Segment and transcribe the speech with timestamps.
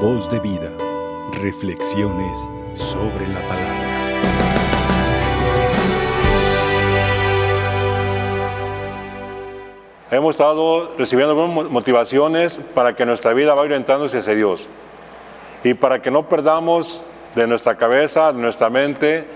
[0.00, 0.70] Voz de vida.
[1.40, 3.86] Reflexiones sobre la palabra.
[10.10, 14.68] Hemos estado recibiendo motivaciones para que nuestra vida vaya orientándose hacia Dios
[15.64, 17.00] y para que no perdamos
[17.34, 19.26] de nuestra cabeza, de nuestra mente,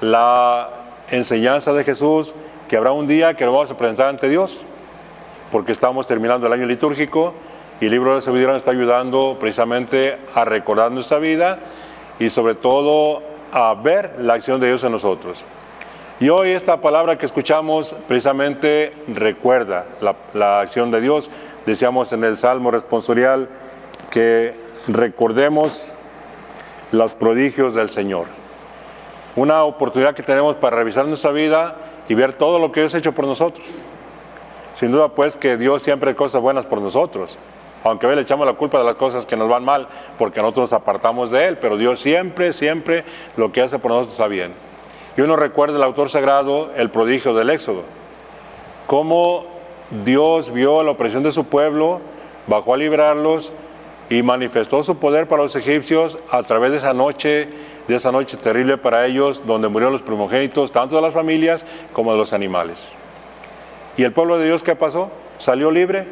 [0.00, 0.70] la
[1.10, 2.32] enseñanza de Jesús,
[2.66, 4.58] que habrá un día que lo vamos a presentar ante Dios,
[5.52, 7.34] porque estamos terminando el año litúrgico
[7.80, 11.60] y el libro de sabiduría nos está ayudando precisamente a recordar nuestra vida
[12.18, 15.44] y sobre todo a ver la acción de Dios en nosotros.
[16.20, 21.30] Y hoy esta palabra que escuchamos precisamente recuerda la, la acción de Dios.
[21.64, 23.48] Decíamos en el Salmo responsorial
[24.10, 24.54] que
[24.88, 25.92] recordemos
[26.90, 28.26] los prodigios del Señor.
[29.36, 31.76] Una oportunidad que tenemos para revisar nuestra vida
[32.08, 33.64] y ver todo lo que Dios ha hecho por nosotros.
[34.74, 37.38] Sin duda pues que Dios siempre hace cosas buenas por nosotros.
[37.84, 39.88] Aunque hoy le echamos la culpa de las cosas que nos van mal
[40.18, 43.04] porque nosotros nos apartamos de Él, pero Dios siempre, siempre
[43.36, 44.52] lo que hace por nosotros está bien.
[45.16, 47.82] Y uno recuerda el autor sagrado el prodigio del Éxodo.
[48.86, 49.46] Cómo
[50.04, 52.00] Dios vio la opresión de su pueblo,
[52.46, 53.52] bajó a librarlos
[54.10, 57.48] y manifestó su poder para los egipcios a través de esa noche,
[57.86, 62.12] de esa noche terrible para ellos, donde murieron los primogénitos, tanto de las familias como
[62.12, 62.88] de los animales.
[63.96, 65.10] ¿Y el pueblo de Dios qué pasó?
[65.38, 66.06] Salió libre,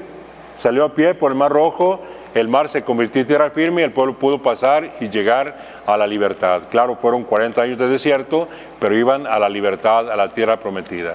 [0.56, 2.00] salió a pie por el mar rojo,
[2.34, 5.96] el mar se convirtió en tierra firme y el pueblo pudo pasar y llegar a
[5.96, 6.62] la libertad.
[6.70, 8.48] Claro, fueron 40 años de desierto,
[8.80, 11.14] pero iban a la libertad, a la tierra prometida.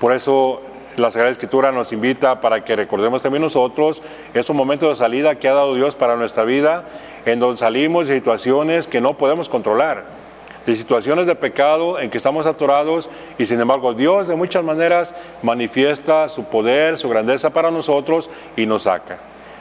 [0.00, 0.60] Por eso
[0.96, 4.02] la Sagrada Escritura nos invita para que recordemos también nosotros
[4.34, 6.84] esos momentos de salida que ha dado Dios para nuestra vida,
[7.24, 10.19] en donde salimos de situaciones que no podemos controlar,
[10.66, 13.08] de situaciones de pecado en que estamos atorados
[13.38, 18.66] y sin embargo Dios de muchas maneras manifiesta su poder, su grandeza para nosotros y
[18.66, 19.18] nos saca.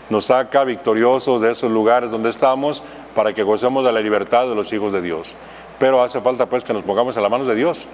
[0.09, 2.83] Nos saca victoriosos de esos lugares donde estamos
[3.15, 5.35] para que gocemos de la libertad de los hijos de Dios.
[5.77, 7.85] Pero hace falta pues que nos pongamos en las manos de Dios.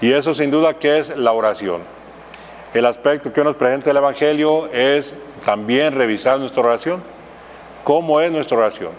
[0.00, 1.82] Y eso sin duda que es la oración.
[2.72, 7.02] El aspecto que nos presenta el Evangelio es también revisar nuestra oración.
[7.82, 8.92] ¿Cómo es nuestra oración?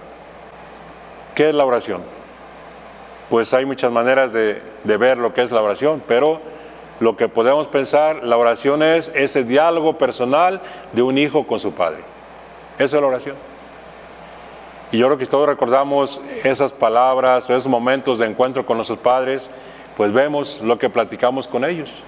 [1.36, 2.19] ¿Qué es la oración?
[3.30, 6.40] Pues hay muchas maneras de, ver lo que es la oración, pero
[7.00, 10.62] lo que podemos pensar, la oración es ese diálogo personal
[10.94, 12.00] de un hijo con su padre.
[12.78, 13.36] Eso es la oración.
[14.92, 19.52] Y yo creo que todos recordamos esas palabras, esos momentos de encuentro con nuestros padres,
[19.96, 22.02] pues vemos lo que platicamos con ellos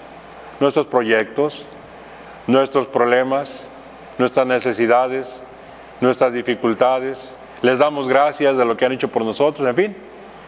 [0.62, 1.66] nuestros proyectos,
[2.46, 3.68] nuestros problemas,
[4.20, 5.42] nuestras necesidades,
[6.00, 7.34] nuestras dificultades.
[7.64, 9.98] Les damos gracias de lo que han hecho por nosotros, en fin.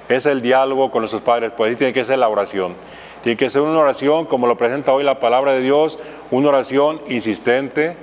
[0.10, 2.76] Es el diálogo con nuestros padres, pues ahí tiene que ser la oración.
[3.24, 5.98] Tiene que ser una oración, como lo presenta hoy la palabra de Dios,
[6.30, 7.96] una oración insistente,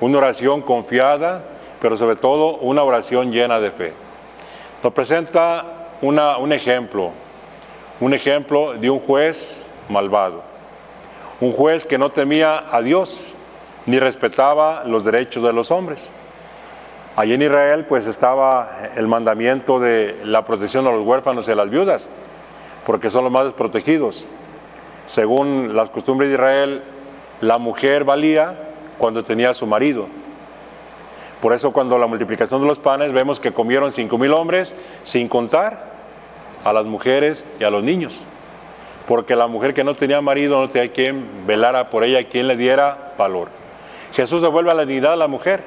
[0.00, 1.44] una oración confiada,
[1.80, 3.92] pero sobre todo una oración llena de fe.
[4.82, 5.64] Nos presenta
[6.00, 7.12] un ejemplo,
[8.00, 10.56] un ejemplo de un juez malvado
[11.40, 13.24] un juez que no temía a Dios
[13.84, 16.10] ni respetaba los derechos de los hombres.
[17.16, 21.54] Allí en Israel pues estaba el mandamiento de la protección a los huérfanos y a
[21.54, 22.10] las viudas,
[22.84, 24.26] porque son los más desprotegidos.
[25.06, 26.82] Según las costumbres de Israel,
[27.40, 28.54] la mujer valía
[28.98, 30.08] cuando tenía a su marido.
[31.40, 34.74] Por eso cuando la multiplicación de los panes vemos que comieron cinco mil hombres
[35.04, 35.96] sin contar
[36.64, 38.24] a las mujeres y a los niños
[39.06, 42.56] porque la mujer que no tenía marido no tenía quien velara por ella, quien le
[42.56, 43.48] diera valor.
[44.12, 45.62] Jesús devuelve a la dignidad a la mujer.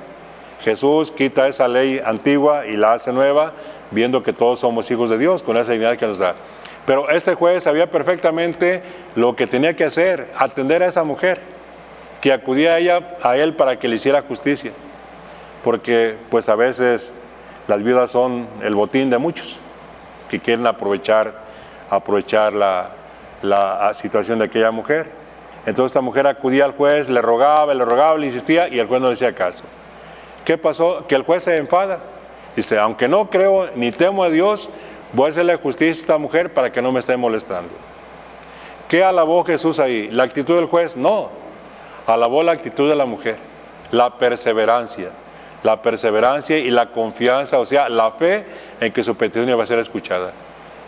[0.60, 3.54] Jesús quita esa ley antigua y la hace nueva,
[3.92, 6.36] viendo que todos somos hijos de Dios, con esa dignidad que nos da.
[6.86, 8.82] Pero este juez sabía perfectamente
[9.16, 11.40] lo que tenía que hacer, atender a esa mujer,
[12.22, 14.72] que acudía a, ella, a él para que le hiciera justicia.
[15.64, 17.14] Porque pues a veces
[17.68, 19.60] las viudas son el botín de muchos
[20.30, 21.34] que quieren aprovechar,
[21.90, 22.90] aprovechar la,
[23.42, 25.08] la situación de aquella mujer.
[25.66, 29.02] Entonces esta mujer acudía al juez, le rogaba, le rogaba, le insistía y el juez
[29.02, 29.64] no le hacía caso.
[30.50, 31.06] ¿Qué pasó?
[31.08, 32.00] Que el juez se enfada.
[32.56, 34.68] Dice, aunque no creo ni temo a Dios,
[35.14, 37.70] voy a hacerle justicia a esta mujer para que no me esté molestando.
[38.88, 40.10] ¿Qué alabó Jesús ahí?
[40.10, 40.98] ¿La actitud del juez?
[40.98, 41.30] No.
[42.08, 43.36] Alabó la actitud de la mujer,
[43.92, 45.10] la perseverancia.
[45.62, 48.44] La perseverancia y la confianza, o sea, la fe
[48.82, 50.32] en que su petición iba a ser escuchada.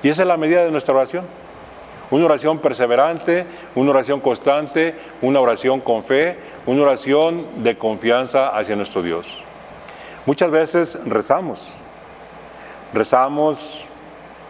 [0.02, 1.26] Y esa es la medida de nuestra oración.
[2.10, 3.46] Una oración perseverante,
[3.76, 6.36] una oración constante, una oración con fe,
[6.66, 9.44] una oración de confianza hacia nuestro Dios.
[10.26, 11.76] Muchas veces rezamos,
[12.94, 13.86] rezamos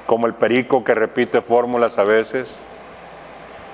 [0.05, 2.57] como el perico que repite fórmulas a veces.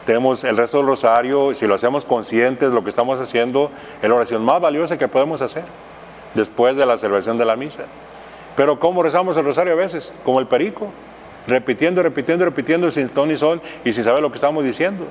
[0.05, 3.71] Tenemos el resto del rosario, si lo hacemos conscientes de lo que estamos haciendo,
[4.01, 5.63] es la oración más valiosa que podemos hacer
[6.35, 7.85] después de la celebración de la misa.
[8.55, 10.13] Pero ¿cómo rezamos el rosario a veces?
[10.23, 10.91] Como el perico,
[11.47, 15.05] repitiendo, repitiendo, repitiendo sin ton y son y sin saber lo que estamos diciendo.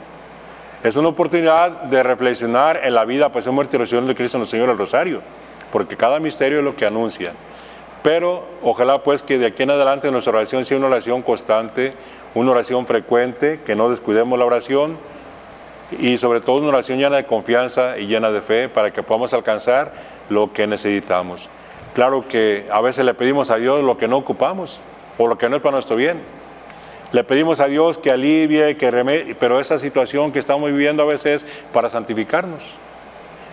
[0.83, 4.57] Es una oportunidad de reflexionar en la vida, pasión, muerte y resurrección de Cristo nuestro
[4.57, 5.21] Señor el rosario,
[5.73, 7.33] porque cada misterio es lo que anuncia.
[8.03, 11.93] Pero ojalá pues que de aquí en adelante nuestra oración sea una oración constante,
[12.35, 14.97] una oración frecuente, que no descuidemos la oración
[15.99, 19.33] y sobre todo una oración llena de confianza y llena de fe para que podamos
[19.35, 19.93] alcanzar
[20.29, 21.49] lo que necesitamos.
[21.95, 24.81] Claro que a veces le pedimos a Dios lo que no ocupamos
[25.19, 26.21] o lo que no es para nuestro bien.
[27.13, 31.07] Le pedimos a Dios que alivie, que remedie, pero esa situación que estamos viviendo a
[31.07, 32.75] veces es para santificarnos.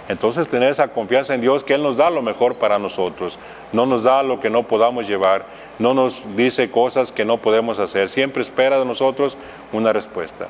[0.09, 3.39] Entonces tener esa confianza en Dios que Él nos da lo mejor para nosotros,
[3.71, 5.45] no nos da lo que no podamos llevar,
[5.79, 9.37] no nos dice cosas que no podemos hacer, siempre espera de nosotros
[9.71, 10.47] una respuesta.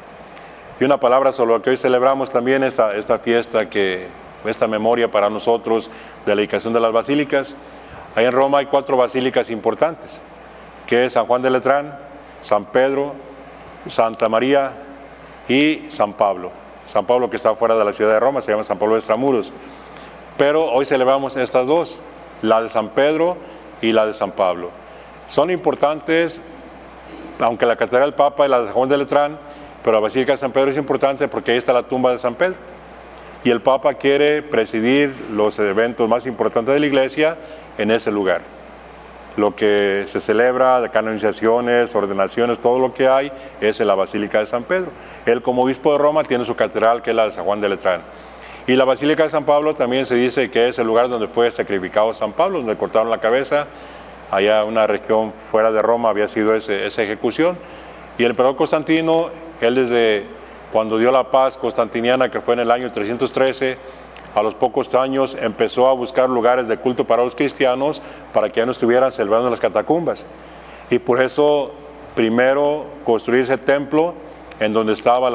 [0.80, 4.08] Y una palabra sobre lo que hoy celebramos también esta, esta fiesta, que,
[4.50, 5.90] esta memoria para nosotros
[6.26, 7.56] de la dedicación de las basílicas.
[8.16, 10.22] Ahí en Roma hay cuatro basílicas importantes,
[10.88, 11.98] que es San Juan de Letrán,
[12.42, 13.14] San Pedro,
[13.88, 14.72] Santa María
[15.48, 16.52] y San Pablo.
[16.86, 19.00] San Pablo que está fuera de la ciudad de Roma, se llama San Pablo de
[19.00, 19.52] Extramuros.
[20.38, 22.00] Pero hoy celebramos estas dos,
[22.42, 23.38] la de San Pedro
[23.82, 24.70] y la de San Pablo.
[25.28, 26.42] Son importantes,
[27.40, 29.38] aunque la Catedral del Papa y la de San Juan de Letrán,
[29.84, 32.36] pero la Basílica de San Pedro es importante porque ahí está la tumba de San
[32.36, 32.56] Pedro.
[33.44, 37.38] Y el Papa quiere presidir los eventos más importantes de la Iglesia
[37.78, 38.42] en ese lugar.
[39.36, 44.40] Lo que se celebra de canonizaciones, ordenaciones, todo lo que hay es en la Basílica
[44.40, 44.92] de San Pedro.
[45.26, 47.70] Él como obispo de Roma tiene su catedral que es la de San Juan de
[47.70, 48.02] Letrán.
[48.68, 51.50] Y la Basílica de San Pablo también se dice que es el lugar donde fue
[51.52, 53.66] sacrificado San Pablo, donde cortaron la cabeza.
[54.32, 57.58] Allá una región fuera de Roma había sido esa ejecución.
[58.18, 60.26] Y el emperador Constantino, él desde
[60.72, 63.78] cuando dio la paz constantiniana, que fue en el año 313,
[64.36, 68.02] a los pocos años empezó a buscar lugares de culto para los cristianos
[68.34, 70.26] para que ya no estuvieran celebrando las catacumbas.
[70.90, 71.72] Y por eso
[72.16, 74.14] primero construir ese templo
[74.60, 75.34] en donde estaban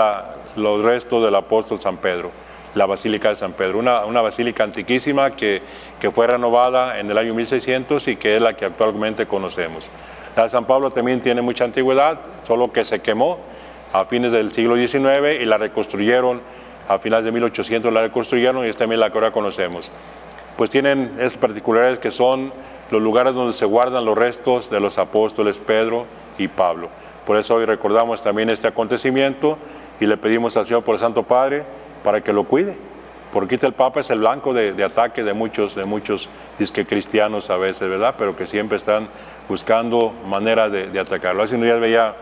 [0.56, 2.30] los restos del apóstol San Pedro,
[2.74, 5.62] la Basílica de San Pedro, una, basílica antiquísima que,
[6.00, 9.88] que, fue renovada en el año 1600 y que es la que actualmente conocemos.
[10.36, 13.38] La de San Pablo también tiene mucha antigüedad, solo que se quemó
[13.92, 16.40] a fines del siglo XIX y la reconstruyeron
[16.88, 19.90] a finales de 1800, la reconstruyeron y es también la que ahora conocemos.
[20.56, 22.52] Pues tienen esas particularidades que son
[22.90, 26.06] los lugares donde se guardan los restos de los apóstoles Pedro
[26.38, 26.88] y Pablo.
[27.26, 29.58] Por eso hoy recordamos también este acontecimiento
[30.00, 31.62] y le pedimos al Señor por el Santo Padre
[32.02, 32.74] para que lo cuide.
[33.32, 37.58] Porque el Papa es el blanco de, ataque de muchos, de muchos disque cristianos a
[37.58, 38.14] veces, ¿verdad?
[38.16, 39.08] Pero que siempre están
[39.46, 41.42] buscando manera de, atacarlo.
[41.42, 42.14] Hace un día veía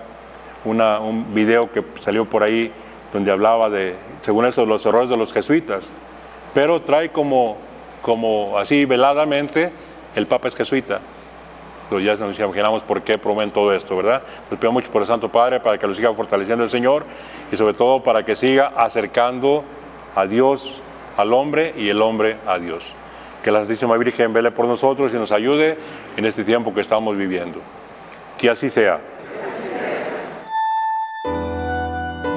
[0.64, 2.72] un video que salió por ahí
[3.12, 5.91] donde hablaba de, según eso, los errores de los jesuitas.
[6.55, 7.56] Pero trae como,
[8.03, 9.73] como así veladamente,
[10.14, 11.00] el Papa es jesuita
[11.91, 14.23] ya nos imaginamos por qué promueven todo esto, ¿verdad?
[14.50, 17.05] Les pido mucho por el Santo Padre para que lo siga fortaleciendo el Señor
[17.50, 19.62] y sobre todo para que siga acercando
[20.14, 20.81] a Dios
[21.17, 22.93] al hombre y el hombre a Dios.
[23.43, 25.79] Que la Santísima Virgen vele por nosotros y nos ayude
[26.17, 27.61] en este tiempo que estamos viviendo.
[28.37, 29.00] Que así sea.